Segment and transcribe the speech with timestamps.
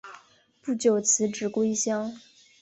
[0.63, 2.19] 不久辞职归乡。